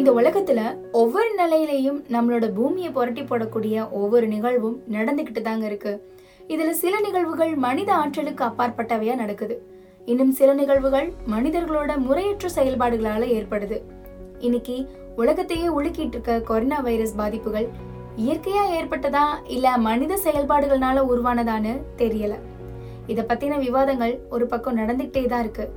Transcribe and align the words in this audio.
இந்த 0.00 0.12
உலகத்துல 0.12 0.60
ஒவ்வொரு 0.92 1.30
நிலையிலையும் 1.38 1.98
நம்மளோட 2.14 2.44
பூமியை 2.54 2.90
புரட்டி 2.90 3.22
போடக்கூடிய 3.22 3.90
ஒவ்வொரு 3.90 4.26
நிகழ்வும் 4.26 4.82
நடந்துகிட்டு 4.90 5.40
தாங்க 5.40 5.66
இருக்கு. 5.66 5.92
இதுல 6.48 6.70
சில 6.70 7.00
நிகழ்வுகள் 7.00 7.54
மனித 7.54 7.94
ஆற்றலுக்கு 7.94 8.44
அப்பாற்பட்டவையா 8.44 9.14
நடக்குது. 9.14 9.56
இன்னும் 10.04 10.32
சில 10.32 10.54
நிகழ்வுகள் 10.54 11.12
மனிதர்களோட 11.30 11.96
முறையற்ற 11.96 12.48
செயல்பாடுகளால 12.54 13.28
ஏற்படுது. 13.38 13.78
இன்னைக்கு 14.38 14.76
உலகத்தையே 15.16 15.68
உலுக்கிட்டு 15.68 16.16
இருக்க 16.16 16.40
கொரோனா 16.40 16.80
வைரஸ் 16.80 17.16
பாதிப்புகள் 17.16 17.68
இயற்கையா 18.16 18.64
ஏற்பட்டதா 18.78 19.26
இல்ல 19.46 19.76
மனித 19.78 20.18
செயல்பாடுகள்னால 20.24 21.04
உருவானதான்னு 21.12 21.74
தெரியல. 21.98 22.36
இத 23.06 23.26
பத்தின 23.28 23.58
விவாதங்கள் 23.58 24.20
ஒரு 24.30 24.46
பக்கம் 24.46 24.76
நடந்துகிட்டே 24.76 25.26
தான் 25.26 25.40
இருக்கு. 25.40 25.68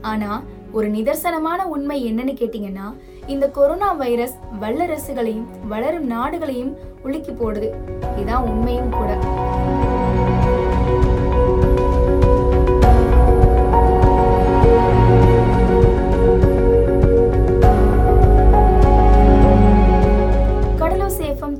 ஆனா 0.00 0.44
ஒரு 0.72 0.90
நிதர்சனமான 0.90 1.64
உண்மை 1.64 2.12
என்னன்னு 2.12 2.34
கேட்டீங்கன்னா 2.40 2.86
இந்த 3.28 3.48
கொரோனா 3.48 3.92
வைரஸ் 3.92 4.36
வல்லரசுகளையும் 4.60 5.46
வளரும் 5.68 6.06
நாடுகளையும் 6.06 6.72
உலுக்கி 7.02 7.30
போடுது. 7.32 7.70
இதான் 8.16 8.46
உண்மையும் 8.48 8.90
கூட. 8.90 9.10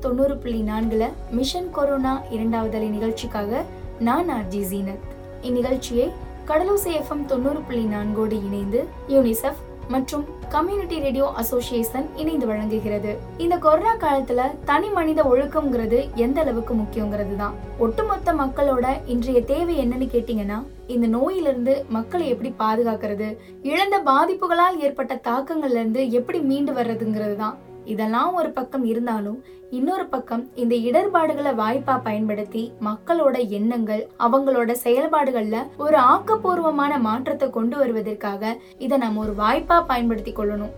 தொண்ணூறு 0.00 0.34
புள்ளி 0.36 0.60
நான்குல 0.62 1.04
மிஷன் 1.30 1.70
கொரோனா 1.70 2.22
இரண்டாவது 2.30 2.76
அலை 2.76 2.88
நிகழ்ச்சிக்காக 2.88 3.62
நான் 3.98 4.28
ஆர்ஜி 4.30 4.60
ஜீனத் 4.70 5.04
இந்நிகழ்ச்சியை 5.42 6.06
கடலோசை 6.48 6.92
எஃப்எம் 7.00 7.24
தொண்ணூறு 7.24 7.60
புள்ளி 7.60 7.84
நான்கோடு 7.84 8.36
இணைந்து 8.42 8.80
யூனிசெஃப் 9.08 9.60
மற்றும் 9.88 10.24
கம்யூனிட்டி 10.54 10.96
ரேடியோ 11.04 11.26
அசோசியேஷன் 11.40 12.06
இணைந்து 12.16 12.46
வழங்குகிறது. 12.46 13.12
இந்த 13.44 13.54
கொரோனா 13.58 13.92
காலத்துல 14.04 14.42
தனி 14.64 14.88
மனித 14.90 15.20
ஒழுக்கம்ங்கிறது 15.22 15.98
எந்த 16.16 16.40
அளவுக்கு 16.40 16.74
முக்கியங்கிறது 16.74 17.36
தான் 17.36 17.56
ஒட்டுமொத்த 17.78 18.32
மக்களோட 18.32 18.86
இன்றைய 19.06 19.40
தேவை 19.52 19.76
என்னன்னு 19.84 20.08
கேட்டீங்கன்னா 20.14 20.58
இந்த 20.86 21.06
நோயிலிருந்து 21.06 21.74
மக்களை 21.88 22.26
எப்படி 22.28 22.52
பாதுகாக்கிறது 22.58 23.30
இழந்த 23.62 23.98
பாதிப்புகளால் 24.10 24.80
ஏற்பட்ட 24.80 25.20
தாக்கங்கள்ல 25.30 25.80
இருந்து 25.82 26.10
எப்படி 26.10 26.40
மீண்டு 26.42 26.72
வர்றதுங்கிறது 26.72 27.36
தான் 27.36 27.56
இதெல்லாம் 27.92 28.32
ஒரு 28.40 28.50
பக்கம் 28.58 28.84
இருந்தாலும் 28.90 29.38
இன்னொரு 29.70 30.04
பக்கம் 30.12 30.42
இந்த 30.62 30.74
இடர்பாடுகளை 30.88 31.52
வாய்ப்பா 31.60 31.94
பயன்படுத்தி 32.06 32.62
மக்களோட 32.86 33.36
எண்ணங்கள் 33.58 34.02
அவங்களோட 34.26 34.70
செயல்பாடுகள்ல 34.84 35.56
ஒரு 35.84 35.98
ஆக்கப்பூர்வமான 36.12 36.92
மாற்றத்தை 37.06 37.48
கொண்டு 37.56 37.76
வருவதற்காக 37.78 38.52
இதை 38.78 38.98
நம்ம 38.98 39.22
ஒரு 39.24 39.34
வாய்ப்பா 39.42 39.78
பயன்படுத்தி 39.86 40.32
கொள்ளணும். 40.32 40.74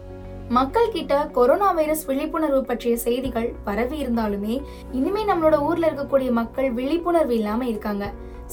மக்கள் 0.57 0.95
கிட்ட 0.95 1.15
கொரோனா 1.37 1.69
வைரஸ் 1.79 2.07
விழிப்புணர்வு 2.07 2.63
பற்றிய 2.65 2.95
செய்திகள் 3.07 3.49
பரவி 3.67 3.99
இருந்தாலுமே 4.05 4.55
இனிமே 4.99 5.23
நம்மளோட 5.25 5.59
ஊர்ல 5.69 5.91
இருக்கக்கூடிய 5.91 6.31
மக்கள் 6.41 6.69
விழிப்புணர்வு 6.79 7.37
இல்லாம 7.41 7.67
இருக்காங்க. 7.67 8.07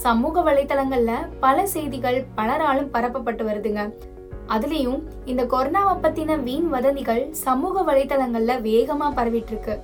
சமூக 0.05 0.41
வலைத்தளங்கள்ல 0.47 1.13
பல 1.45 1.65
செய்திகள் 1.73 2.19
பலராலும் 2.37 2.93
பரப்பப்பட்டு 2.95 3.43
வருதுங்க. 3.49 3.83
அதுலேயும் 4.53 4.99
இந்த 5.25 5.43
கொரோனாவை 5.43 5.95
பற்றின 6.03 6.37
வீண் 6.41 6.67
வதந்திகள் 6.67 7.23
சமூக 7.45 7.83
வலைத்தளங்களில் 7.83 8.61
வேகமாக 8.61 9.15
பரவிட்டு 9.17 9.53
இருக்கு 9.53 9.75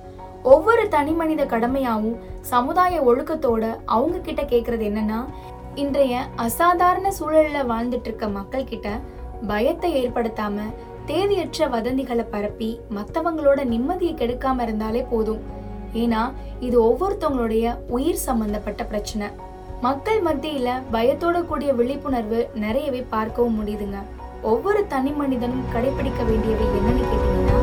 ஒவ்வொரு 0.42 0.88
தனி 0.88 1.12
மனித 1.12 1.42
கடமையாகவும் 1.44 2.16
சமுதாய 2.52 3.02
ஒழுக்கத்தோட 3.02 3.64
அவங்க 3.94 4.18
கிட்ட 4.18 4.42
கேட்குறது 4.42 4.84
என்னன்னா 4.90 5.20
இன்றைய 5.74 6.16
அசாதாரண 6.46 7.12
சூழலில் 7.12 7.68
வாழ்ந்துட்டு 7.70 8.08
இருக்க 8.10 8.26
மக்கள் 8.28 8.70
கிட்ட 8.72 8.88
பயத்தை 9.46 9.90
ஏற்படுத்தாம 10.02 10.66
தேதியற்ற 11.06 11.66
வதந்திகளை 11.68 12.24
பரப்பி 12.30 12.68
மற்றவங்களோட 12.96 13.60
நிம்மதியை 13.72 14.12
கெடுக்காம 14.20 14.62
இருந்தாலே 14.62 15.02
போதும். 15.02 15.42
ஏன்னா 16.02 16.22
இது 16.60 16.76
ஒவ்வொருத்தவங்களுடைய 16.88 17.74
உயிர் 17.88 18.22
சம்பந்தப்பட்ட 18.26 18.84
பிரச்சனை. 18.84 19.26
மக்கள் 19.80 20.20
மத்தியில 20.22 20.68
பயத்தோட 20.92 21.38
கூடிய 21.46 21.72
விழிப்புணர்வு 21.72 22.40
நிறையவே 22.54 23.02
பார்க்கவும் 23.10 23.58
முடியுதுங்க. 23.58 23.98
ஒவ்வொரு 24.44 24.86
தனி 24.86 25.12
மனிதனும் 25.12 25.64
கடைபிடிக்க 25.72 26.22
வேண்டியவை 26.24 26.66
என்னன்னு 26.74 27.04
கேட்டீங்கன்னா 27.04 27.58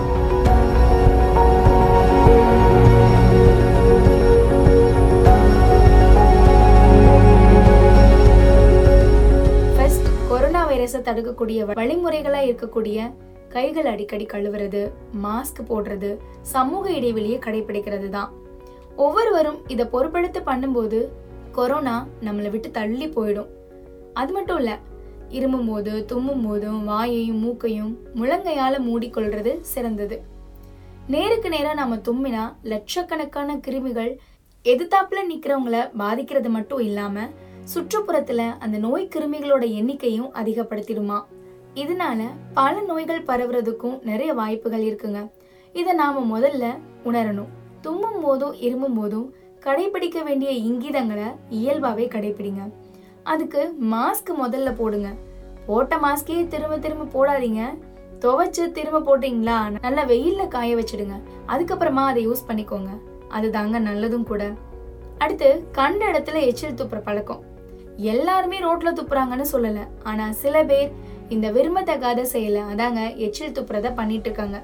ஃபர்ஸ்ட் 9.76 10.08
கொரோனா 10.30 10.62
வைரஸை 10.68 11.02
தடுக்கக்கூடிய 11.02 11.66
வழிமுறைகளா 11.72 12.42
இருக்கக்கூடிய 12.48 12.98
கைகள் 13.50 13.86
அடிக்கடி 13.86 14.26
கழுவுறது 14.26 14.82
மாஸ்க் 15.24 15.62
போடுறது 15.70 16.12
சமூக 16.42 16.92
இடைவெளியை 16.92 17.40
கடைபிடிக்கிறது 17.40 18.10
தான் 18.10 18.30
ஒவ்வொருவரும் 18.96 19.60
இதை 19.68 19.86
பொருட்படுத்த 19.86 20.40
பண்ணும்போது 20.46 21.00
கொரோனா 21.52 21.96
நம்மளை 22.22 22.50
விட்டு 22.50 22.72
தள்ளி 22.72 23.08
போயிடும். 23.08 23.50
அது 24.14 24.32
மட்டும் 24.32 24.58
இல்லை 24.58 24.76
இருமும் 25.32 25.68
போது 25.68 26.06
தும்மும் 26.06 26.48
போதும் 26.48 26.88
வாயையும் 26.88 27.40
மூக்கையும் 27.40 27.98
முழங்கையால 28.16 28.80
மூடிக்கொள்றது 28.88 29.60
சிறந்தது. 29.62 30.22
நேருக்கு 31.08 31.50
நேராக 31.50 31.74
நாம 31.74 31.96
தும்மினா 31.96 32.54
லட்சக்கணக்கான 32.64 33.56
கிருமிகள் 33.56 34.18
எதிர்த்தாப்புல 34.64 35.20
நிக்கிறவங்கள 35.30 35.90
பாதிக்கிறது 35.98 36.50
மட்டும் 36.50 36.80
இல்லாம 36.80 37.28
சுற்றுப்புறத்துல 37.74 38.58
அந்த 38.60 38.78
நோய் 38.78 39.10
கிருமிகளோட 39.16 39.64
எண்ணிக்கையும் 39.80 40.32
அதிகப்படுத்திடுமா. 40.34 41.24
இதனால 41.76 42.22
பல 42.54 42.82
நோய்கள் 42.82 43.24
பரவுறதுக்கும் 43.24 44.04
நிறைய 44.04 44.34
வாய்ப்புகள் 44.34 44.84
இருக்குங்க. 44.84 45.30
இதை 45.74 45.94
நாம 45.94 46.40
முதல்ல 46.40 46.78
உணரணும். 47.06 47.52
தும்மும் 47.82 48.22
போதும் 48.22 48.54
இருமும் 48.54 48.94
போதும் 48.94 49.34
கடைபிடிக்க 49.60 50.24
வேண்டிய 50.24 50.52
இங்கிதங்களை 50.52 51.36
இயல்பாவே 51.50 52.08
கடைபிடிங்க. 52.08 52.62
அதுக்கு 53.24 53.74
மாஸ்க் 53.82 54.32
முதல்ல 54.44 54.76
போடுங்க. 54.76 55.10
போட்ட 55.66 55.96
மாஸ்கே 55.96 56.48
திரும்ப 56.48 56.78
திரும்ப 56.78 57.04
போடாதீங்க. 57.04 57.78
துவைச்சு 58.20 58.72
திரும்ப 58.72 59.00
போட்டீங்களா? 59.00 59.80
நல்லா 59.82 60.04
வெயிலில் 60.04 60.48
காய 60.48 60.76
வச்சிடுங்க. 60.76 61.22
அதுக்கப்புறமா 61.48 62.06
அதை 62.06 62.28
யூஸ் 62.28 62.48
பண்ணிக்கோங்க. 62.48 62.90
அதுதாங்க 63.30 63.80
நல்லதும் 63.80 64.24
கூட. 64.24 64.52
அடுத்து 65.18 65.68
கண்ட 65.72 66.12
இடத்துல 66.12 66.42
எச்சில் 66.42 66.74
துப்புற 66.74 67.02
பழக்கம். 67.04 67.44
எல்லாருமே 67.98 68.60
ரோட்ல 68.60 68.94
துப்புறாங்கன்னு 68.94 69.46
சொல்லலை. 69.52 69.88
ஆனால் 70.04 70.34
சில 70.34 70.64
பேர் 70.64 70.92
இந்த 71.30 71.52
விரும்பத்தகாத 71.52 72.22
செயலை 72.22 72.62
அதாங்க 72.62 73.16
எச்சில் 73.16 73.52
துப்புறத 73.52 73.96
பண்ணிட்டு 73.96 74.30
இருக்காங்க. 74.30 74.64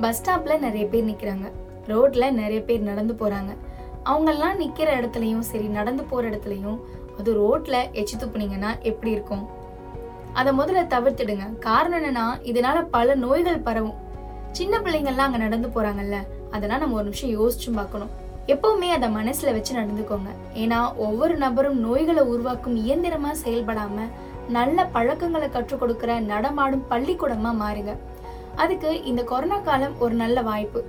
பஸ் 0.00 0.22
ஸ்டாப்ல 0.22 0.58
நிறைய 0.58 0.86
பேர் 0.86 1.04
நிற்கிறாங்க 1.04 1.50
ரோட்ல 1.86 2.30
நிறைய 2.30 2.62
பேர் 2.62 2.80
நடந்து 2.80 3.14
போறாங்க. 3.14 3.56
அவங்கெல்லாம் 4.04 4.56
நிற்கிற 4.56 5.00
இடத்துலையும் 5.00 5.38
சரி 5.38 5.66
நடந்து 5.66 6.04
போகிற 6.04 6.30
இடத்துலையும் 6.30 6.78
அது 7.18 7.32
ரோட்ல 7.34 7.92
எச்சி 7.92 8.16
துப்புனீங்கன்னா 8.16 8.80
எப்படி 8.80 9.10
இருக்கும்? 9.10 9.48
அதை 10.32 10.58
முதல்ல 10.58 10.86
தவிர்த்துடுங்க. 10.86 11.58
காரணம் 11.58 12.02
என்னன்னா 12.02 12.46
இதனால 12.46 12.86
பல 12.90 13.14
நோய்கள் 13.14 13.58
பரவும். 13.58 13.98
சின்ன 14.52 14.78
பிள்ளைங்கள்லாம் 14.78 15.26
அங்க 15.26 15.36
நடந்து 15.36 15.68
போறாங்கல்ல 15.68 16.16
அதெல்லாம் 16.50 16.78
நம்ம 16.78 16.94
ஒரு 16.94 17.04
நிமிஷம் 17.04 17.34
யோசிச்சும் 17.40 17.76
பார்க்கணும். 17.76 18.10
எப்பவுமே 18.46 18.88
அதை 18.88 19.08
மனசுல 19.08 19.52
வச்சு 19.52 19.76
நடந்துக்கோங்க. 19.76 20.30
ஏன்னா 20.54 20.96
ஒவ்வொரு 20.96 21.36
நபரும் 21.36 21.80
நோய்களை 21.80 22.22
உருவாக்கும் 22.22 22.76
இயந்திரமா 22.76 23.34
செயல்படாம 23.44 24.00
நல்ல 24.48 24.84
பழக்கங்களை 24.84 25.48
கற்றுக் 25.48 25.80
கொடுக்கிற 25.80 26.20
நடமாடும் 26.20 26.84
பள்ளிக்கூடமா 26.90 27.50
மாறுங்க. 27.62 27.96
அதுக்கு 28.56 29.04
இந்த 29.04 29.24
கொரோனா 29.24 29.58
காலம் 29.58 29.98
ஒரு 29.98 30.14
நல்ல 30.14 30.42
வாய்ப்பு. 30.42 30.84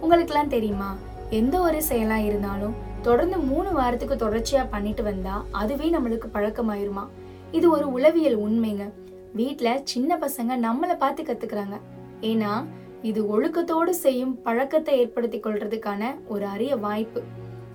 உங்களுக்கெல்லாம் 0.00 0.48
தெரியுமா? 0.48 0.96
எந்த 1.30 1.60
ஒரு 1.60 1.82
செயலா 1.88 2.16
இருந்தாலும் 2.24 2.74
தொடர்ந்து 3.02 3.38
மூணு 3.38 3.72
வாரத்துக்கு 3.72 4.16
தொடர்ச்சியா 4.16 4.68
பண்ணிட்டு 4.70 5.02
வந்தா 5.02 5.44
அதுவே 5.52 5.90
நம்மளுக்கு 5.90 6.28
பழக்கமாயிருமா? 6.32 7.04
இது 7.52 7.70
ஒரு 7.70 7.92
உளவியல் 7.92 8.36
உண்மைங்க. 8.36 8.92
வீட்டில் 9.32 9.82
சின்ன 9.84 10.18
பசங்க 10.18 10.56
நம்மளை 10.66 10.96
பார்த்து 10.98 11.22
கத்துக்கிறாங்க. 11.22 11.78
ஏன்னா 12.20 12.66
இது 13.02 13.22
ஒழுக்கத்தோடு 13.26 13.90
செய்யும் 13.90 14.42
பழக்கத்தை 14.42 14.98
ஏற்படுத்தி 14.98 15.38
கொள்றதுக்கான 15.38 16.14
ஒரு 16.26 16.46
அரிய 16.46 16.76
வாய்ப்பு. 16.76 17.22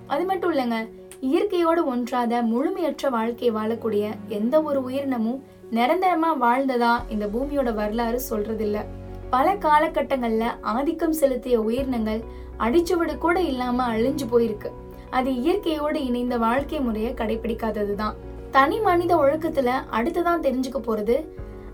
அது 0.06 0.24
மட்டும் 0.24 0.52
இல்லைங்க 0.52 0.88
இயற்கையோடு 1.20 1.84
ஒன்றாத 1.84 2.42
முழுமையற்ற 2.42 3.10
வாழ்க்கையை 3.10 3.54
வாழக்கூடிய 3.54 4.10
எந்த 4.28 4.62
ஒரு 4.62 4.84
உயிரினமும் 4.84 5.42
நிரந்தரமா 5.72 6.32
வாழ்ந்ததா 6.40 7.10
இந்த 7.10 7.26
பூமியோட 7.26 7.74
வரலாறு 7.74 8.20
சொல்றதில்லை. 8.30 8.84
பல 9.32 9.54
காலகட்டங்களில் 9.64 10.56
ஆதிக்கம் 10.72 11.18
செலுத்திய 11.20 11.56
உயிரினங்கள் 11.60 12.20
அடிச்சுவடு 12.58 13.14
கூட 13.18 13.36
இல்லாம 13.50 13.86
அழிஞ்சு 13.92 14.26
போயிருக்கு. 14.32 14.70
அது 15.10 15.30
இயற்கையோடு 15.42 15.98
இணைந்த 16.08 16.34
வாழ்க்கை 16.36 16.80
முறையை 16.80 17.12
கடைபிடிக்காததுதான் 17.12 18.18
தனி 18.50 18.80
மனித 18.80 19.12
ஒழுக்கத்துல 19.16 19.70
அடுத்துதான் 19.96 20.44
தெரிஞ்சுக்க 20.46 20.80
போறது 20.86 21.16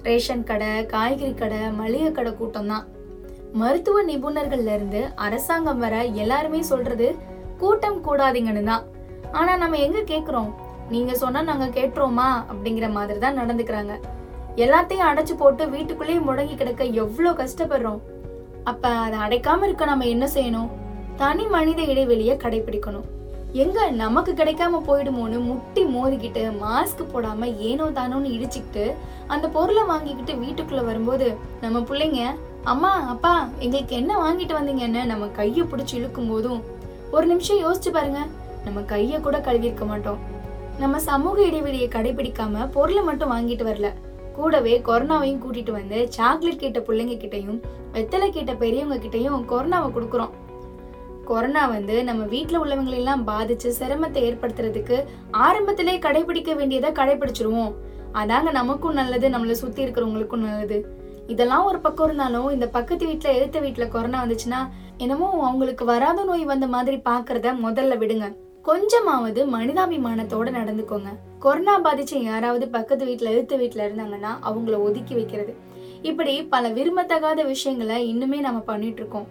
ரேஷன் 0.02 0.44
கடை 0.44 0.70
காய்கறி 0.86 1.34
கடை 1.34 1.60
மளிகை 1.70 2.12
கடை 2.12 2.32
கூட்டம் 2.34 2.66
தான் 2.66 2.86
மருத்துவ 3.52 4.02
நிபுணர்கள்ல 4.04 4.74
இருந்து 4.78 5.00
அரசாங்கம் 5.26 5.78
வர 5.78 6.04
எல்லாருமே 6.22 6.60
சொல்றது 6.62 7.08
கூட்டம் 7.58 7.98
கூடாதீங்கன்னு 8.04 8.64
தான் 8.64 8.84
ஆனா 9.32 9.56
நம்ம 9.56 9.78
எங்க 9.86 10.00
கேக்குறோம்? 10.12 10.50
நீங்க 10.90 11.14
சொன்னா 11.14 11.40
நாங்க 11.42 11.66
கேட்டுறோமா 11.78 12.28
அப்படிங்கிற 12.50 12.86
மாதிரி 12.92 13.18
தான் 13.18 13.38
நடந்துக்கிறாங்க. 13.38 13.94
எல்லாத்தையும் 14.56 15.08
அடைச்சு 15.10 15.34
போட்டு 15.36 15.68
வீட்டுக்குள்ளேயே 15.68 16.20
முடங்கி 16.20 16.54
கிடக்க 16.54 16.84
எவ்வளோ 16.84 17.30
கஷ்டப்படுறோம். 17.30 18.00
அப்ப 18.64 18.88
அதை 18.88 19.18
அடைக்காம 19.26 19.64
இருக்க 19.64 19.84
நம்ம 19.84 20.06
என்ன 20.06 20.26
செய்யணும்? 20.34 20.70
தனி 21.16 21.46
மனித 21.46 21.82
இடைவெளியை 21.82 22.36
கடைபிடிக்கணும் 22.36 23.06
எங்க 23.52 23.90
நமக்கு 23.90 24.32
கிடைக்காம 24.32 24.80
போயிடுமோன்னு 24.86 25.38
முட்டி 25.40 25.82
மோதிக்கிட்டு 25.84 26.42
மாஸ்க் 26.62 27.02
போடாம 27.12 27.46
ஏனோ 27.68 27.84
தானோன்னு 27.84 28.32
இடிச்சுக்கிட்டு 28.36 28.94
அந்த 29.26 29.48
பொருளை 29.48 29.84
வாங்கிக்கிட்டு 29.84 30.34
வீட்டுக்குள்ள 30.34 30.84
வரும்போது 30.84 31.36
நம்ம 31.60 31.80
பிள்ளைங்க 31.80 32.22
அம்மா 32.64 32.90
அப்பா 33.12 33.48
எங்களுக்கு 33.58 33.96
என்ன 33.96 34.12
வாங்கிட்டு 34.24 34.54
வந்தீங்கன்னு 34.58 35.04
நம்ம 35.06 35.26
கையை 35.26 35.64
பிடிச்சி 35.64 35.94
இழுக்கும் 35.94 36.28
போதும் 36.28 36.60
ஒரு 37.10 37.26
நிமிஷம் 37.26 37.62
யோசிச்சு 37.64 37.92
பாருங்க 37.92 38.22
நம்ம 38.64 38.80
கையை 38.80 39.20
கூட 39.20 39.38
கழுவிருக்க 39.38 39.84
மாட்டோம். 39.86 40.18
நம்ம 40.78 40.98
சமூக 40.98 41.42
இடைவெளியை 41.42 41.88
கடைபிடிக்காம 41.88 42.68
பொருளை 42.70 43.02
மட்டும் 43.02 43.32
வாங்கிட்டு 43.34 43.64
வரல. 43.70 43.90
கூடவே 44.38 44.74
கொரோனாவையும் 44.88 45.42
கூட்டிட்டு 45.44 45.72
வந்து 45.78 46.00
சாக்லேட் 46.16 46.62
கேட்ட 46.64 46.80
பிள்ளைங்க 46.88 47.16
கிட்டையும் 47.22 47.58
வெத்தலை 47.94 48.28
கேட்ட 48.36 48.52
பெரியவங்க 48.62 48.98
கிட்டையும் 49.04 49.48
கொரோனாவை 49.52 49.88
கொடுக்குறோம். 49.96 50.34
கொரோனா 51.30 51.62
வந்து 51.74 51.96
நம்ம 52.08 52.22
வீட்டில் 52.34 52.60
உள்ளவங்களெல்லாம் 52.62 53.24
பாதிச்சு 53.30 53.70
சிரமத்தை 53.78 54.20
ஏற்படுத்துறதுக்கு 54.28 54.96
ஆரம்பத்திலே 55.46 55.94
கடைபிடிக்க 56.06 56.52
வேண்டியதை 56.60 56.90
கடைபிடிச்சிருவோம். 56.98 57.72
அதாங்க 58.20 58.50
நமக்கும் 58.60 58.98
நல்லது 59.00 59.26
நம்மளை 59.34 59.54
சுற்றி 59.62 59.80
இருக்கிறவங்களுக்கும் 59.84 60.46
நல்லது. 60.48 60.78
இதெல்லாம் 61.32 61.66
ஒரு 61.70 61.78
பக்கம் 61.86 62.06
இருந்தாலும் 62.08 62.48
இந்த 62.56 62.66
பக்கத்து 62.76 63.04
வீட்டில் 63.10 63.36
எழுத்த 63.38 63.58
வீட்டில் 63.64 63.92
கொரோனா 63.94 64.20
வந்துச்சுன்னா 64.24 64.60
என்னமோ 65.04 65.26
அவங்களுக்கு 65.48 65.84
வராத 65.92 66.24
நோய் 66.28 66.50
வந்த 66.52 66.68
மாதிரி 66.74 66.98
பார்க்குறத 67.08 67.52
முதல்ல 67.66 67.96
விடுங்க. 68.02 68.28
கொஞ்சமாவது 68.68 69.46
மனிதாபிமானத்தோட 69.46 70.48
நடந்துக்கோங்க. 70.56 71.08
கொரோனா 71.38 71.74
பாதிச்ச 71.80 72.14
யாராவது 72.22 72.68
பக்கத்து 72.68 73.04
வீட்டுல 73.04 73.28
எழுத்து 73.28 73.56
வீட்டுல 73.56 73.86
இருந்தாங்கன்னா 73.86 74.32
அவங்கள 74.48 74.78
ஒதுக்கி 74.78 75.14
வைக்கிறது. 75.14 75.56
இப்படி 76.02 76.42
பல 76.42 76.70
விரும்பத்தகாத 76.70 77.46
விஷயங்களை 77.46 77.96
இன்னுமே 78.12 78.40
நம்ம 78.40 78.60
பண்ணிட்டு 78.60 79.00
இருக்கோம் 79.00 79.26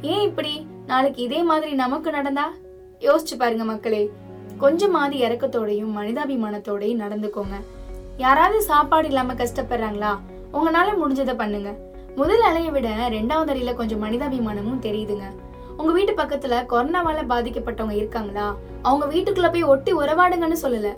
ஏன் 0.00 0.20
இப்படி? 0.20 0.66
நாளைக்கு 0.86 1.22
இதே 1.22 1.42
மாதிரி 1.42 1.72
நமக்கு 1.72 2.10
நடந்தா? 2.10 2.52
யோசிச்சு 3.00 3.36
பாருங்க 3.38 3.64
மக்களே. 3.64 4.10
கொஞ்சமாவது 4.58 5.16
இறக்கத்தோடையும் 5.16 5.94
மனிதாபிமானத்தோடையும் 5.98 7.02
நடந்துக்கோங்க. 7.04 7.54
யாராவது 8.16 8.62
சாப்பாடு 8.62 9.06
இல்லாம 9.06 9.34
கஷ்டப்படுறாங்களா? 9.34 10.18
உங்களால 10.52 10.88
முடிஞ்சதை 11.02 11.36
பண்ணுங்க. 11.36 11.76
முதல் 12.16 12.42
அலையை 12.42 12.70
விட 12.70 12.88
ரெண்டாவது 12.88 13.52
அலையில 13.54 13.74
கொஞ்சம் 13.74 14.04
மனிதாபிமானமும் 14.04 14.82
தெரியுதுங்க. 14.82 15.22
உங்க 15.80 15.92
வீட்டு 15.92 16.12
பக்கத்துல 16.12 16.54
கொரோனாவால 16.70 17.20
பாதிக்கப்பட்டவங்க 17.28 17.96
இருக்காங்களா? 17.96 18.56
அவங்க 18.82 19.06
வீட்டுக்குள்ள 19.06 19.52
போய் 19.52 19.62
ஒட்டி 19.62 19.92
உறவாடுங்கன்னு 19.94 20.56
சொல்லல. 20.62 20.94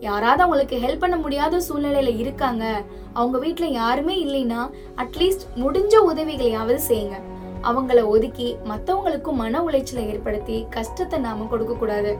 யாராவது 0.00 0.42
அவங்களுக்கு 0.42 0.78
ஹெல்ப் 0.78 0.98
பண்ண 0.98 1.16
முடியாத 1.16 1.60
சூழ்நிலையில 1.68 2.16
இருக்காங்க. 2.16 2.82
அவங்க 3.12 3.38
வீட்டுல 3.38 3.64
யாருமே 3.64 4.14
இல்லைன்னா 4.24 4.70
அட்லீஸ்ட் 4.96 5.44
முடிஞ்ச 5.56 5.94
உதவிகளையாவது 6.08 6.78
செய்யுங்க. 6.88 7.18
அவங்கள 7.62 8.04
ஒதுக்கி 8.04 8.56
மத்தவங்களுக்கும் 8.64 9.32
மன 9.32 9.62
உளைச்சலை 9.62 10.06
ஏற்படுத்தி 10.06 10.66
கஷ்டத்தை 10.70 11.18
நாம 11.18 11.44
கொடுக்க 11.44 11.74
கூடாது. 11.74 12.18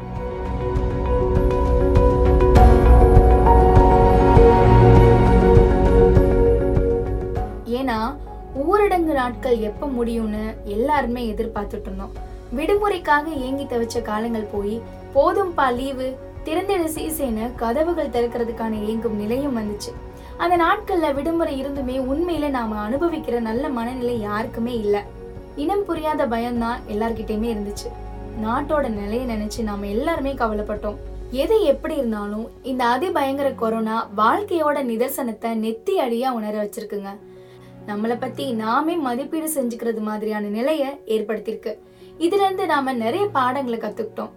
நாட்கள் 9.22 9.58
எப்போ 9.68 9.86
முடியும்னு 9.98 10.44
எல்லாருமே 10.74 11.22
எதிர்பார்த்துட்டு 11.32 11.88
இருந்தோம். 11.88 12.14
விடுமுறைக்காக 12.58 13.26
ஏங்கி 13.46 13.64
தவிச்ச 13.64 14.02
காலங்கள் 14.02 14.52
போய் 14.54 14.76
போதும்பா 15.14 15.66
லீவு. 15.78 16.08
திறந்திட 16.46 16.84
சீசேன்னு 16.94 17.44
கதவுகள் 17.60 18.14
திறக்கிறதுக்கான 18.14 18.78
ஏங்கும் 18.90 19.20
நிலையும் 19.22 19.58
வந்துச்சு. 19.58 19.90
அந்த 20.42 20.54
நாட்கள்ல 20.62 21.08
விடுமுறை 21.14 21.54
இருந்துமே 21.62 21.96
உண்மையில 22.12 22.46
நாம 22.56 22.78
அனுபவிக்கிற 22.86 23.36
நல்ல 23.48 23.64
மனநிலை 23.78 24.16
யாருக்குமே 24.20 24.74
இல்ல. 24.84 24.96
இனம் 25.64 25.84
புரியாத 25.88 26.26
பயம்தான் 26.34 26.80
எல்லார்கிட்டயுமே 26.92 27.48
இருந்துச்சு. 27.54 27.88
நாட்டோட 28.44 28.86
நிலையை 28.98 29.24
நினைச்சு 29.32 29.62
நாம 29.70 29.86
எல்லாருமே 29.94 30.32
கவலைப்பட்டோம். 30.32 31.00
எது 31.42 31.56
எப்படி 31.72 31.94
இருந்தாலும் 31.96 32.46
இந்த 32.70 32.82
அதிபயங்கர 32.94 33.48
கொரோனா 33.60 33.96
வாழ்க்கையோட 34.16 34.78
நிதர்சனத்தை 34.90 35.50
நெத்தி 35.64 35.94
அடியா 36.04 36.30
உணர 36.38 36.54
வச்சிருக்குங்க. 36.62 37.10
நம்மளை 37.86 38.16
பத்தி 38.20 38.52
நாமே 38.52 38.94
மதிப்பீடு 38.94 39.52
செஞ்சுக்கிறது 39.52 40.00
மாதிரியான 40.00 40.46
நிலையை 40.46 40.88
ஏற்படுத்தியிருக்கு. 41.06 41.78
இதுல 42.18 42.42
இருந்து 42.44 42.66
நாம 42.66 42.92
நிறைய 42.92 43.26
பாடங்களை 43.26 43.78
கத்துக்கிட்டோம். 43.78 44.30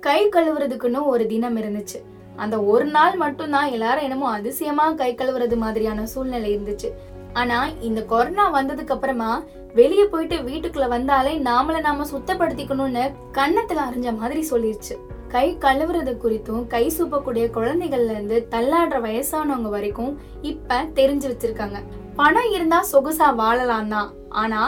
கை 0.00 0.28
கழுவுறதுக்குன்னு 0.28 1.04
ஒரு 1.04 1.26
தினம் 1.26 1.56
இருந்துச்சு. 1.56 2.02
அந்த 2.36 2.62
ஒரு 2.62 2.84
நாள் 2.84 3.16
மட்டும்தான் 3.16 3.70
எல்லாரும் 3.70 4.02
என்னமோ 4.02 4.30
அதிசயமா 4.30 4.92
கை 4.92 5.14
கழுவுறது 5.14 5.56
மாதிரியான 5.56 6.06
சூழ்நிலை 6.06 6.58
இருந்துச்சு. 6.58 6.90
ஆனா 7.32 7.68
இந்த 7.80 8.04
கொரோனா 8.04 8.54
வந்ததுக்கு 8.54 8.88
அப்புறமா 8.88 9.44
வெளியே 9.74 10.04
போயிட்டு 10.04 10.36
வீட்டுக்குள்ள 10.36 10.88
வந்தாலே 10.88 11.36
நாமளை 11.36 11.80
நாம 11.80 12.04
சுத்தப்படுத்திக்கணும்னு 12.04 13.12
கன்னத்துல 13.32 13.80
அறிஞ்ச 13.90 14.16
மாதிரி 14.16 14.48
சொல்லிருச்சு. 14.50 14.96
கை 15.28 15.56
கழுவுறது 15.60 16.16
குறித்தும் 16.16 16.66
கை 16.66 16.92
சூப்பக்கூடிய 16.98 17.46
குழந்தைகள்ல 17.54 18.10
இருந்து 18.10 18.46
தள்ளாடுற 18.50 19.00
வயசானவங்க 19.00 19.68
வரைக்கும் 19.68 20.18
இப்ப 20.42 20.82
தெரிஞ்சு 20.82 21.32
வச்சிருக்காங்க. 21.32 21.76
பணம் 22.16 22.50
இருந்தா 22.50 22.78
சொகுசா 22.92 23.34
வாழலாம் 23.34 23.88
தான். 23.88 24.10
ஆனா 24.42 24.60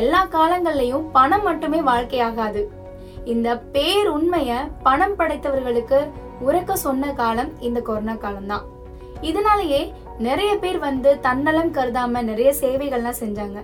எல்லா 0.00 0.20
காலங்கள்லயும் 0.26 1.08
பணம் 1.12 1.42
மட்டுமே 1.42 1.80
வாழ்க்கையாகாது. 1.80 2.62
இந்த 3.24 3.48
பேருண்மைய 3.72 4.52
பணம் 4.82 5.16
படைத்தவர்களுக்கு 5.18 5.98
உறக்க 6.46 6.72
சொன்ன 6.72 7.12
காலம் 7.12 7.50
இந்த 7.60 7.80
கொரோனா 7.80 8.14
காலம் 8.14 8.46
தான். 8.46 8.64
இதனாலேயே 9.20 9.82
நிறைய 10.18 10.52
பேர் 10.58 10.78
வந்து 10.78 11.20
தன்னலம் 11.20 11.74
கருதாம 11.74 12.22
நிறைய 12.22 12.54
சேவைகள்லாம் 12.60 13.20
செஞ்சாங்க. 13.20 13.58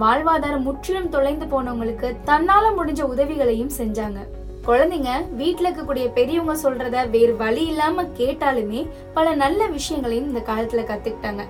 வாழ்வாதாரம் 0.00 0.66
முற்றிலும் 0.68 1.08
தொலைந்து 1.08 1.46
போனவங்களுக்கு 1.46 2.08
தன்னால 2.24 2.64
முடிஞ்ச 2.76 3.00
உதவிகளையும் 3.14 3.72
செஞ்சாங்க. 3.78 4.20
குழந்தைங்க 4.66 5.12
வீட்டுல 5.38 5.68
இருக்கக்கூடிய 5.68 6.06
பெரியவங்க 6.12 6.54
சொல்றத 6.62 6.96
வேறு 7.10 7.36
வழி 7.36 7.62
இல்லாம 7.66 8.02
கேட்டாலுமே 8.18 8.80
பல 9.14 9.34
நல்ல 9.34 9.66
விஷயங்களையும் 9.66 10.28
இந்த 10.28 10.42
காலத்துல 10.50 10.84
கத்துக்கிட்டாங்க. 10.90 11.44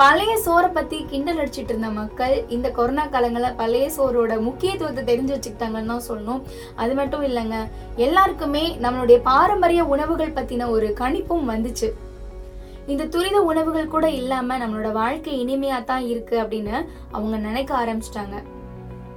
பழைய 0.00 0.32
சோறை 0.44 0.68
பத்தி 0.72 0.98
கிண்டல் 1.10 1.40
அடிச்சிட்டு 1.40 1.72
இருந்த 1.72 1.88
மக்கள் 1.96 2.34
இந்த 2.54 2.68
கொரோனா 2.76 3.02
காலங்கள 3.06 3.48
பழைய 3.56 3.86
சோறோட 3.96 4.32
முக்கியத்துவத்தை 4.46 5.02
தெரிஞ்சு 5.10 5.32
வச்சுக்கிட்டாங்கன்னு 5.34 5.90
தான் 5.92 6.06
சொல்லணும். 6.08 6.40
அது 6.82 6.92
மட்டும் 6.94 7.24
இல்லைங்க 7.28 7.56
எல்லாருக்குமே 7.96 8.64
நம்மளுடைய 8.84 9.18
பாரம்பரிய 9.22 9.82
உணவுகள் 9.94 10.36
பத்தின 10.38 10.68
ஒரு 10.70 10.88
கணிப்பும் 11.00 11.50
வந்துச்சு. 11.52 11.90
இந்த 12.92 13.08
துரித 13.14 13.40
உணவுகள் 13.50 13.92
கூட 13.94 14.06
இல்லாம 14.20 14.58
நம்மளோட 14.62 14.92
வாழ்க்கை 14.92 15.34
இனிமையா 15.42 15.80
தான் 15.90 16.06
இருக்கு 16.12 16.38
அப்படின்னு 16.44 16.76
அவங்க 17.10 17.36
நினைக்க 17.48 17.74
ஆரம்பிச்சிட்டாங்க. 17.82 18.38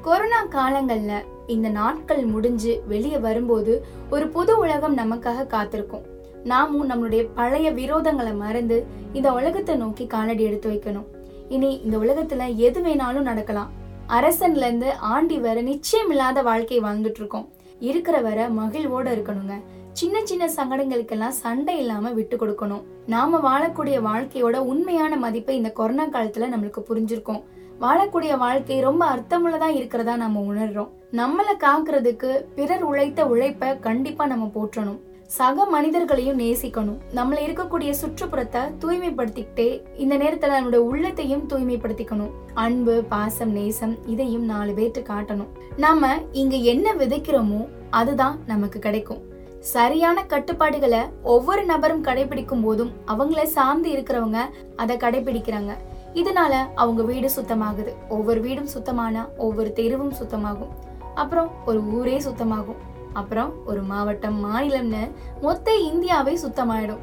கொரோனா 0.07 0.41
காலங்கள்ல 0.57 1.13
இந்த 1.55 1.69
நாட்கள் 1.69 2.23
முடிஞ்சு 2.25 2.73
வெளியே 2.87 3.17
வரும்போது 3.27 3.73
ஒரு 4.09 4.27
புது 4.35 4.53
உலகம் 4.65 4.97
நமக்காக 4.97 5.47
காத்திருக்கும். 5.55 6.05
நாமும் 6.45 6.89
நம்மளுடைய 6.89 7.29
பழைய 7.35 7.71
விரோதங்களை 7.71 8.37
மறந்து 8.37 8.85
இந்த 9.13 9.33
உலகத்தை 9.33 9.75
நோக்கி 9.75 10.07
காலடி 10.07 10.43
எடுத்து 10.43 10.69
வைக்கணும். 10.69 11.07
இனி 11.49 11.69
இந்த 11.83 11.97
உலகத்துல 11.97 12.55
எது 12.55 12.81
வேணாலும் 12.81 13.27
நடக்கலாம். 13.29 13.71
அரசன்ல 14.09 14.65
இருந்து 14.67 14.95
ஆண்டி 14.95 15.37
வர 15.37 15.61
நிச்சயம் 15.61 16.09
இல்லாத 16.09 16.41
வாழ்க்கை 16.41 16.79
வாழ்ந்துட்டு 16.79 17.19
இருக்கோம். 17.21 17.47
இருக்கிற 17.79 18.21
வர 18.21 18.49
மகிழ்வோட 18.49 19.07
இருக்கணுங்க. 19.15 19.55
சின்ன 19.91 20.25
சின்ன 20.25 20.49
சங்கடங்களுக்கெல்லாம் 20.55 21.35
சண்டை 21.43 21.77
இல்லாம 21.77 22.11
விட்டு 22.11 22.37
கொடுக்கணும். 22.37 22.83
நாம 23.05 23.39
வாழக்கூடிய 23.47 23.97
வாழ்க்கையோட 24.09 24.55
உண்மையான 24.57 25.15
மதிப்பை 25.15 25.55
இந்த 25.55 25.71
கொரோனா 25.71 26.05
காலத்துல 26.07 26.49
நம்மளுக்கு 26.53 26.81
புரிஞ்சிருக்கோம். 26.89 27.43
வாழக்கூடிய 27.81 28.37
வாழ்க்கை 28.37 28.79
ரொம்ப 28.79 29.05
அர்த்தமுள்ளதா 29.05 29.67
இருக்கிறதா 29.75 30.15
நம்ம 30.15 30.45
உணர்றோம். 30.53 30.89
நம்மளை 31.11 31.53
காக்குறதுக்கு 31.57 32.31
பிறர் 32.55 32.83
உழைத்த 32.83 33.27
உழைப்ப 33.27 33.75
கண்டிப்பா 33.75 34.25
நம்ம 34.25 34.51
போற்றணும். 34.55 34.99
சக 35.27 35.65
மனிதர்களையும் 35.65 36.39
நேசிக்கணும். 36.39 36.97
நம்மள 37.15 37.37
இருக்கக்கூடிய 37.45 37.93
சுற்றுப்புறத்தை 38.01 38.59
தூய்மைப்படுத்திக்கிட்டே 38.81 39.81
இந்த 39.95 40.17
நேரத்துல 40.17 40.55
நம்மளோட 40.55 40.75
உள்ளத்தையும் 40.75 41.47
தூய்மைப்படுத்திக்கணும். 41.47 42.31
அன்பு 42.53 43.03
பாசம் 43.03 43.49
நேசம் 43.49 44.07
இதையும் 44.07 44.45
நாலு 44.45 44.71
பேர்ட்டு 44.71 45.01
காட்டணும். 45.01 45.47
நாம 45.77 46.17
இங்க 46.31 46.55
என்ன 46.55 46.93
விதைக்கிறோமோ 46.93 47.67
அதுதான் 47.89 48.39
நமக்கு 48.45 48.79
கிடைக்கும். 48.79 49.21
சரியான 49.59 50.23
கட்டுப்பாடுகளை 50.23 50.99
ஒவ்வொரு 51.23 51.65
நபரும் 51.65 52.03
கடைபிடிக்கும் 52.03 52.63
போதும் 52.63 52.91
அவங்கள 53.07 53.43
சார்ந்து 53.43 53.89
இருக்கிறவங்க 53.89 54.37
அதை 54.75 54.97
கடைபிடிக்கிறாங்க. 54.97 55.73
இதனால 56.13 56.53
அவங்க 56.75 57.03
வீடு 57.03 57.29
சுத்தமாகுது. 57.35 57.93
ஒவ்வொரு 58.09 58.41
வீடும் 58.41 58.73
சுத்தமானா 58.77 59.37
ஒவ்வொரு 59.37 59.73
தெருவும் 59.75 60.13
சுத்தமாகும். 60.21 60.73
அப்புறம் 61.15 61.51
ஒரு 61.65 61.83
ஊரே 61.83 62.19
சுத்தமாகும். 62.19 62.93
அப்புறம் 63.15 63.53
ஒரு 63.65 63.81
மாவட்டம் 63.81 64.45
மாநிலம்னு 64.45 65.11
மொத்த 65.41 65.75
இந்தியாவே 65.75 66.39
சுத்தமாயிடும். 66.47 66.97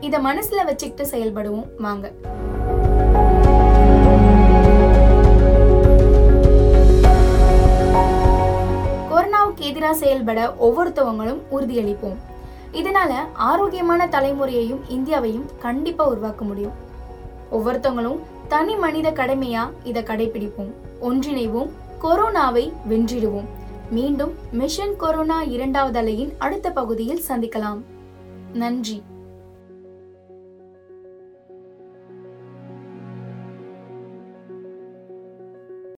இத 0.00 0.18
மனசுல 0.18 0.64
வச்சுக்கிட்டு 0.64 1.16
செயல்படுவோம். 1.16 1.66
வாங்க. 1.78 2.12
கொரோனாவுக்கு 9.10 9.58
எதிராக 9.58 9.94
செயல்பட 9.94 10.54
ஒவ்வொருத்தவங்களும் 10.60 11.40
உறுதியளிப்போம். 11.50 12.16
இதனால 12.72 13.14
ஆரோக்கியமான 13.32 14.06
தலைமுறையையும் 14.06 14.80
இந்தியாவையும் 14.88 15.44
கண்டிப்பா 15.58 16.08
உருவாக்க 16.08 16.44
முடியும். 16.44 16.72
ஒவ்வொருத்தவங்களும் 17.52 18.18
தனி 18.48 18.76
மனித 18.76 19.10
கடமையா 19.10 19.70
இதை 19.84 20.02
கடைபிடிப்போம். 20.02 20.72
ஒன்றிணைவோம். 21.02 21.70
கொரோனாவை 22.02 22.72
வென்றிடுவோம். 22.90 23.44
மீண்டும் 23.90 24.34
மிஷன் 24.52 24.96
கொரோனா 24.96 25.42
இரண்டாவது 25.42 26.00
அலையின் 26.00 26.32
அடுத்த 26.38 26.70
பகுதியில் 26.70 27.22
சந்திக்கலாம். 27.28 27.80
நன்றி. 28.52 29.02